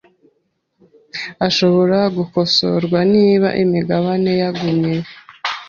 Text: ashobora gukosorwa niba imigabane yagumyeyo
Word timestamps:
ashobora 1.47 1.99
gukosorwa 2.17 2.99
niba 3.13 3.47
imigabane 3.63 4.31
yagumyeyo 4.41 5.07